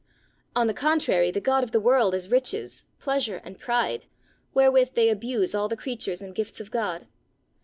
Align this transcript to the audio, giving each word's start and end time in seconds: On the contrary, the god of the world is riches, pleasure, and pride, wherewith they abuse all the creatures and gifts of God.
On 0.55 0.65
the 0.65 0.73
contrary, 0.73 1.29
the 1.29 1.39
god 1.39 1.63
of 1.63 1.73
the 1.73 1.79
world 1.79 2.15
is 2.15 2.31
riches, 2.31 2.85
pleasure, 2.99 3.39
and 3.43 3.59
pride, 3.59 4.07
wherewith 4.51 4.95
they 4.95 5.09
abuse 5.09 5.53
all 5.53 5.67
the 5.67 5.77
creatures 5.77 6.23
and 6.23 6.33
gifts 6.33 6.59
of 6.59 6.71
God. 6.71 7.05